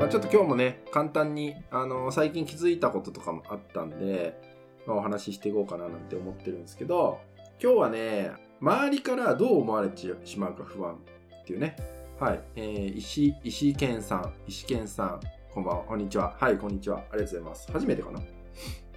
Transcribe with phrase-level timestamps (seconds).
[0.00, 4.40] まあ、ちょっと今日もね、簡単に、あの最近気づいたこととかもあったんで、
[4.86, 7.20] まあ、お話ししていこうかななんて思ってるんですけど、
[7.62, 8.30] 今日はね、
[8.62, 11.76] 周りからどう思われてしまうか不安っていうね、
[12.18, 15.20] はい、えー、石、石井健さん、石健さん、
[15.52, 16.34] こんばんは、こんにちは。
[16.40, 16.96] はい、こんにちは。
[16.96, 17.70] ありがとうございます。
[17.70, 18.20] 初めてかな？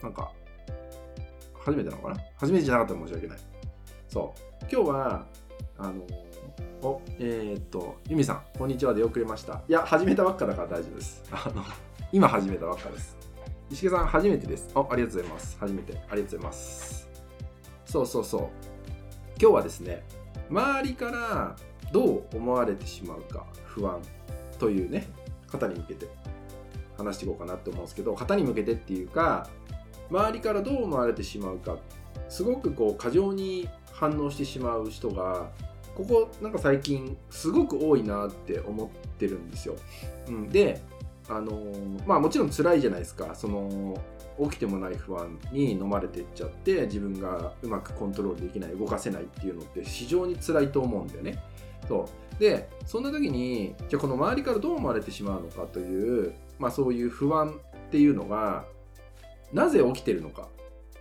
[0.02, 0.32] なんか、
[1.66, 2.18] 初めてなのかな？
[2.38, 3.38] 初めてじゃなかったら申し訳ない。
[4.08, 4.66] そう。
[4.72, 5.26] 今日は、
[5.78, 6.08] あの
[6.82, 8.94] お、えー、っと、ユミさん、こんにちは。
[8.94, 9.62] 出遅れました。
[9.68, 11.24] いや、始めたばっかだから大丈夫です。
[11.32, 11.64] あの、
[12.12, 13.18] 今始めたばっかです。
[13.72, 14.70] 石毛さん、初めてです。
[14.76, 15.58] あ、ありがとうございます。
[15.60, 15.94] 初めて。
[15.94, 17.10] ありがとうございます。
[17.86, 18.42] そうそうそう。
[19.42, 20.04] 今日はですね、
[20.50, 21.56] 周りから
[21.92, 24.02] どう思われてしまうか不安
[24.60, 25.08] というね、
[25.48, 26.08] 方に向けて
[26.98, 29.48] 話していこうかなって思うんですけど、方に向けてっていうか、
[30.10, 31.78] 周りからどう思われてしまうか、
[32.30, 35.50] すごくこう過剰に反応してしまう人が
[35.96, 39.76] ここなんか最近すごく多いなって思ってるんですよ。
[40.28, 40.82] うん、で
[41.30, 43.98] あのー、まあもちろん辛いじゃないですかその
[44.42, 51.42] 起きてもない不安に飲まれてっちゃって自分がうまくコントロールできない動かせないっていうのって非常に辛いと思うんだよね。
[51.88, 58.66] そうでそんな時にじゃあこの周りからどう思われてしまうのかという、まあ、そういう不安っていうのが
[59.52, 60.48] なぜ起きてるのか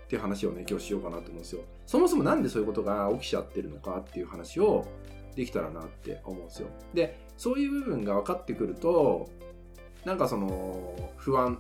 [0.04, 4.86] っていう話をね今日しようかなと思うんですよそもそも何でそういうことが起きちゃってるのかっていう話を
[5.36, 9.28] できたらなって思うんですよでそういう部分が分かってくると
[10.06, 11.58] なんかその不安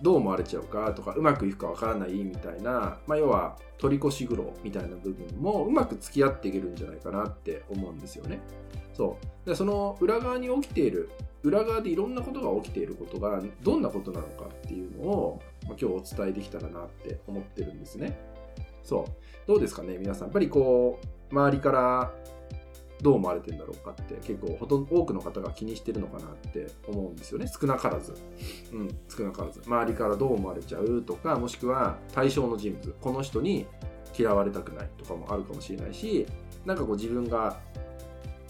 [0.00, 8.40] どう思われちゃうかとかうまくいくかわからないみたいな、まあ、要は取り越し苦労みたいな部分もうまく付き合っていけるんじゃないかなって思うんですよね。
[8.94, 11.10] そうでその裏側に起きている
[11.42, 18.33] 裏側でいろんなことが起きていることがどんなことなのかっていうのをまあ、今日お伝えできたらなって思ってるんですね。
[18.84, 19.48] そう。
[19.48, 20.28] どうですかね皆さん。
[20.28, 22.12] やっぱりこう、周りから
[23.02, 27.46] どう思われてるんだろうかって結構ほとんど多くの方が気にしてるのかなって思うんですよね。
[27.48, 28.14] 少なからず。
[28.72, 29.62] うん、少なからず。
[29.66, 33.66] 周りからどう思われちゃうとか、もしくは対象の人物、この人に
[34.16, 36.26] 嫌われたくないとかもあるかもしれないし、
[36.64, 37.58] なんかこう自分が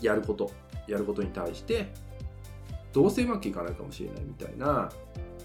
[0.01, 0.51] やること、
[0.87, 1.93] やることに対して、
[2.93, 4.89] どうせうまくいかないかもしれないみたいな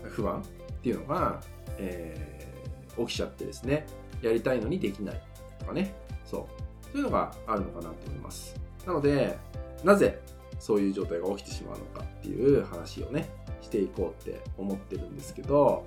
[0.03, 1.41] 不安っていうのが
[1.79, 3.87] えー、起きちゃってですね、
[4.21, 5.21] やりたいのにできない
[5.59, 5.93] とかね、
[6.25, 6.43] そう。
[6.91, 8.55] そういうのがあるのかなと思います。
[8.85, 9.37] なので、
[9.83, 10.19] なぜ
[10.59, 13.29] そういう状態が起きてしまうのかっていう話をね、
[13.61, 15.85] していこうって思ってるんですけど、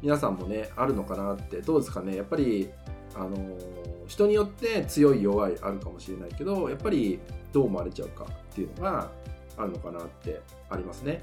[0.00, 2.70] 皆さんもね、あるのかなって、どうですかね、やっぱり、
[3.14, 3.58] あのー、
[4.06, 7.18] 人によって強い弱いあるかもしれないけど、やっぱり
[7.52, 9.10] どう思われちゃうかっていうのが
[9.56, 10.40] あるのかなって
[10.70, 11.20] ありますね。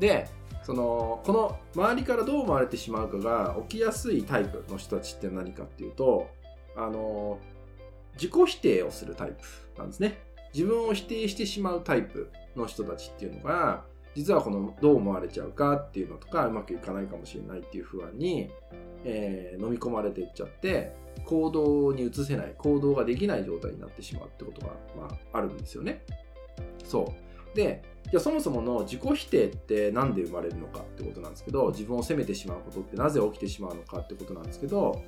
[0.00, 0.28] で、
[0.62, 6.28] そのこの周りからどう思われてしまうかが起きやすいタイプの人たちって何かっていうと
[6.76, 7.38] あの
[8.14, 9.36] 自己否定をするタイプ
[9.78, 10.18] なんですね。
[10.52, 18.50] 自分を否定してしまうタイプの人たちっていうのが実はこのどう思われちゃうかっていうのとかうまくいかないかもしれないっていう不安に、
[19.04, 20.94] えー、飲み込まれていっちゃって
[21.24, 26.02] 行動に移せない行動ができない状態になってしまうってことが、まあ、あるんですよね。
[26.84, 27.14] そ
[27.54, 27.56] う。
[27.56, 35.02] でじゃあそもそもの自己否定って何で生まれるのかってことなんですけど自分を責めてしまうことってなぜ起きてしまうのかってことなんですけど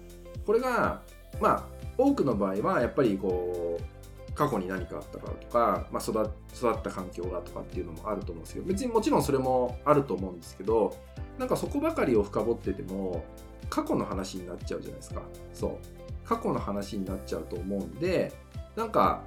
[0.47, 1.03] これが
[1.41, 1.65] まあ
[1.97, 10.97] 多くの場合はやっぱりこう過去に何かあったからとか、まあ、育った環境がとかっていうのもあると思うんですけど別にもちろんそれもあると思うんですけど
[11.39, 13.25] なんかそこばかりを深掘ってても
[13.69, 15.23] 過去の話になっちゃうじゃないですか。
[15.53, 16.01] そう。
[16.31, 18.33] 過去の話になっちゃうと思うんで
[18.77, 19.25] なんか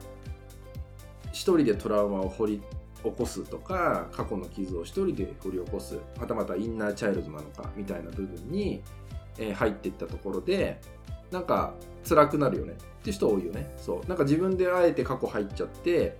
[1.33, 2.61] 一人でトラウマを掘り
[3.03, 8.81] 起こすとか過去の傷を一人で掘り起こすはたまたインナーチャイルドなのかみたいな部分に、
[9.37, 10.79] え、入っていったところで
[11.31, 11.73] なんか
[12.07, 12.73] 辛くなるよね。
[12.73, 13.73] って人多いよね。
[13.77, 14.07] そう。
[14.07, 16.17] なんか自分であえて過去入っちゃって、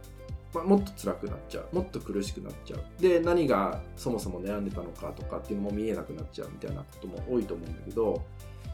[0.54, 1.76] まあ、もっと辛くなっちゃう。
[1.76, 2.84] もっと苦しくなっちゃう。
[3.02, 8.22] で何がそもそも悩んでたのかとかっていうのも見えなくなっちゃうみたいなことも多いと思うんだけど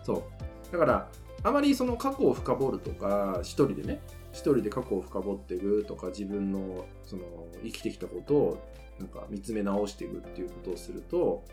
[0.03, 0.71] そう。
[0.71, 1.09] だから
[1.43, 4.01] あまりその過去を深掘るとか一人でね
[4.31, 7.23] 一人で過去を深掘っていくとか自分のその
[7.63, 8.63] 生きてきたことを
[8.99, 11.43] なんか見つめ直していくっていうことをすると、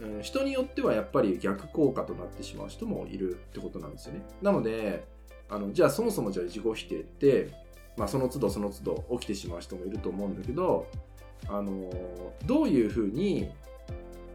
[0.00, 4.22] うん、人によってはやっぱり逆効果となってしまう人もいるってことなんですよね。
[4.42, 5.04] なので
[5.48, 7.50] あのじゃあそもそもじゃあ自己否定って、
[7.96, 10.86] まあ、その都度その都度起きてしまう人もいると思うんだけど
[11.48, 11.90] あの
[12.46, 13.50] どういうふうに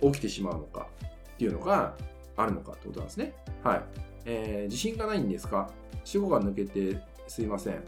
[0.02, 0.88] 起きてしまうのか
[1.34, 1.96] っていうのが
[2.36, 3.34] あるのかってことなんですね。
[3.64, 3.82] はい。
[4.26, 5.70] えー、自信がないんですか？
[6.04, 7.84] 主語が抜けてすいません。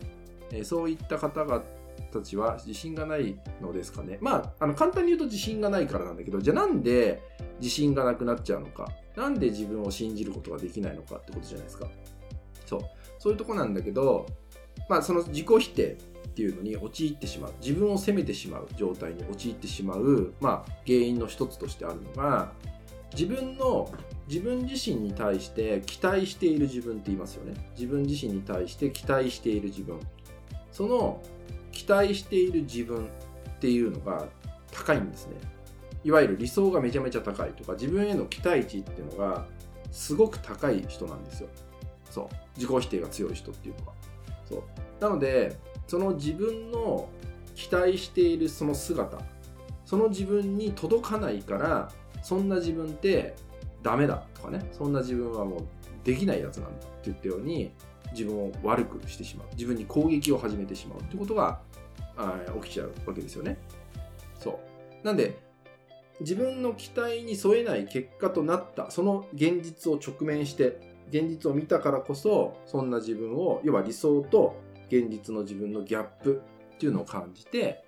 [0.51, 1.63] えー、そういった方々
[2.11, 4.17] たちは自信がないのですかね？
[4.21, 7.21] まあ、あの簡単に言うと自信がないからなんだけど、じゃあなんで
[7.59, 8.87] 自信がなくなっちゃうのか？
[9.15, 11.87] なんで自分を信じることができないのかってことじゃないですか？
[12.65, 12.81] そう。
[13.19, 14.27] そういうとこなんだけど、
[14.87, 22.51] まあ、その自己否定っていうのに陥ってしまう自分を責めてしまう状態に陥ってしまう、まあ、原因の一つとしてあるのが
[23.11, 23.91] 自分の
[24.27, 27.53] 自分自身に対して期待している自分って言いますよね。
[27.75, 29.99] 自分自身に対して期待している自分。
[30.71, 31.21] その
[31.71, 34.27] 期待している自分っていうのが
[34.71, 35.35] 高いんですね。
[36.03, 39.45] いわゆる理想がめちゃめちゃ高いとか自分への期待値っていうのが
[39.91, 41.49] すごく高い人なんですよ。
[42.09, 42.27] そう。
[42.55, 43.93] 自己否定が強い人っていうのは。
[44.47, 44.63] そう。
[44.99, 45.57] なので
[45.87, 47.07] その自分の
[47.55, 49.17] 期待しているその姿
[49.85, 51.91] その自分に届かないから
[52.21, 53.35] そんな自分って
[53.83, 55.61] ダメだとかねそんな自分はもう
[56.03, 57.71] できないやつなんだって言ったように
[58.11, 59.47] 自分を悪くしてしまう。
[59.53, 61.59] 自分に攻撃を始めてしまうってことが
[62.61, 63.57] 起きちゃうわけですよね。
[64.39, 64.59] そ
[65.03, 65.05] う。
[65.05, 65.37] なんで
[66.19, 76.41] 自分の期待に添えない結果となったその現実を直面して現実を見たからこそそんな自分を要は理想と現実の自分のギャップ
[76.75, 77.83] っていうのを感じて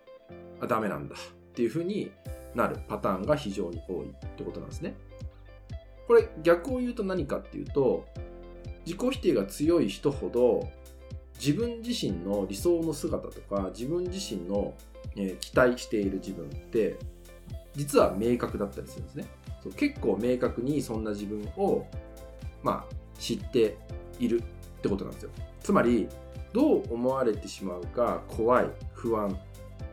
[0.61, 2.11] あダメなんだっていうふうに
[2.55, 4.95] なるパターンが非常に多いってことなんですね。
[6.09, 8.03] これ逆を言うと何かっていうと
[8.83, 10.67] 自己否定が強い人ほど
[11.35, 14.73] 自分自身の理想の姿とか自分自身の、
[15.15, 16.97] え期待している自分って
[17.75, 19.25] 実は明確だったりするんですね。
[19.61, 21.85] そう結構明確にそんな自分を、
[22.63, 23.77] まあ、知って
[24.19, 25.29] いるってことなんですよ。
[25.61, 26.09] つまり
[26.53, 29.39] どう思われてしまうか怖い不安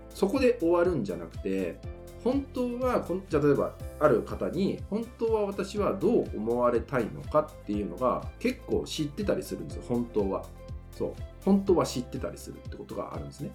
[0.09, 1.79] そこで終わるんじゃなくて
[2.27, 9.85] 本当はじゃ例えばある方に本当は私はどう思われたいのかっていうのが結構知ってたりするんですよ。
[9.89, 10.45] 本当は。
[10.91, 11.15] そう。
[11.45, 13.53] 本当は知ってたりするってことがあるんですね。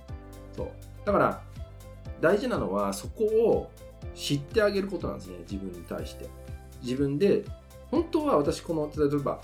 [0.55, 0.69] そう。
[1.03, 1.41] だから
[2.21, 3.69] 大事なのはそこを
[4.15, 5.39] 知ってあげることなんですね。
[5.39, 6.29] 自分に対して。
[6.81, 7.43] 自分で
[7.89, 9.41] 本当は私この例えば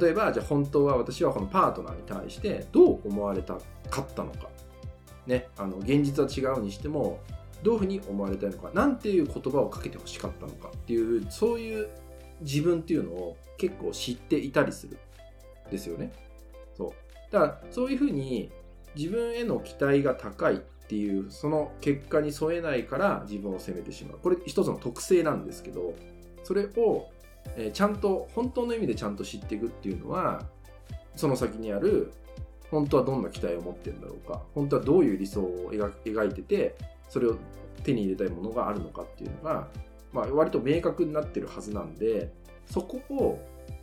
[0.00, 3.54] 例えばじゃあ本当は私はこのパートナーに対してどう思われた
[3.90, 4.48] かったのか。
[5.26, 5.48] ね。
[5.58, 7.18] あの現実は違うにしても
[7.62, 11.88] どういうふうに思われたいのか何ていう言葉をかけてほしかったのかっていうそういう
[12.40, 14.98] 自分っていうのを結構知っていたりする
[15.70, 16.12] ですよね。
[16.76, 17.32] そう。
[17.32, 18.50] だからそういうふうに
[18.96, 24.18] 自分への期待が高いっていうその結果に添えないから自分を責めてしまう。
[24.22, 25.94] これ一つの特性なんですけど
[26.42, 27.08] それを
[27.56, 30.42] え、ちゃんと本当の意味でちゃんと知っていくっていうのは
[31.16, 32.12] その先にある
[32.70, 36.76] 本当はどんな期待を持ってるんだろうか本当はどういう理想を描いてて
[37.10, 37.36] それを
[37.82, 39.68] 手に入れたいものがあるのかっていうのが、
[40.12, 42.32] まあ、割と明確になってるはずなんで
[42.66, 43.38] そこを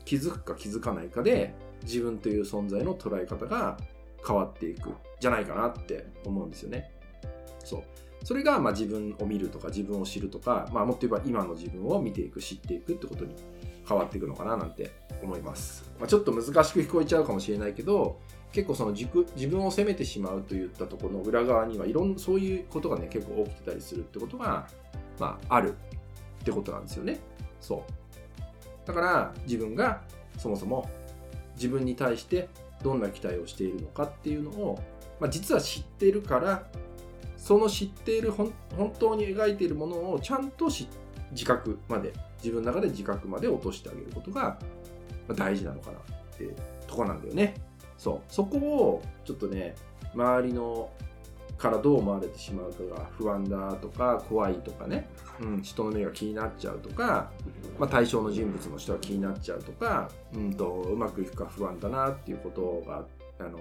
[0.05, 1.53] 気づくか気づかないかで
[1.83, 3.77] 自分という存在の捉え方が
[4.25, 6.91] 変わっていくじゃないかなって思うんですよね。
[7.63, 7.83] そう
[8.23, 13.35] それがま自分を見るとか自分を知るとか、まあ、もっと言えば今の自分を見ていく知っていくってことに
[13.87, 14.91] 変わっていくのかななんて
[15.21, 18.19] 思います、まあ、ちょっと難しく聞こえちゃうかもしれないけど
[18.51, 24.67] 結構その自自分を責めてしまうといったところの裏側にはいろんなそういうことがね結構起きてたりするってことが、
[25.19, 25.75] まあ、ある
[26.41, 27.19] ってことなんですよね。
[27.59, 28.87] そう。
[28.87, 30.01] だから自分が
[30.37, 30.89] そもそも
[31.55, 32.47] 自分に対して
[32.81, 34.79] どんな期待をしているのかっていうのを、
[35.19, 36.63] まあ、実は知っているから
[37.35, 38.53] その知っている本
[38.99, 40.87] 当に描いているものをちゃんと自
[41.45, 44.59] 覚まで自分の中で自覚まで落としてあげることが
[45.35, 46.45] 大事なのかなって
[46.87, 47.55] とこなんだよね。
[47.97, 48.21] そう。
[48.27, 49.75] そこをちょっとね
[50.13, 50.89] 周りの
[51.57, 55.09] からどう思われてしまうかが不安だとか怖いとかね、
[55.41, 57.31] うん、人の目が気になっちゃうとか、
[57.79, 63.05] まあ、対象の人物の人が気になっちゃうとか、うんと、うまくいくか不安だなっていうことが、
[63.39, 63.59] あの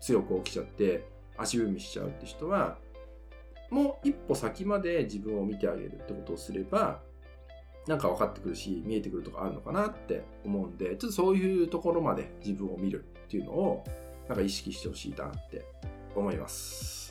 [0.00, 1.04] 強く起きちゃって
[1.36, 2.76] 足踏みしちゃうって人は
[3.70, 7.00] もう一歩先まで自分を見てあげるってことをすれば、
[7.88, 13.84] なんか分かってくるし、見えてくるとかあるのかなって思うんで、ちょっとそういうところまで自分を見るっていうのを、
[14.28, 15.64] なんか意識してほしいなって
[16.14, 17.07] 思います。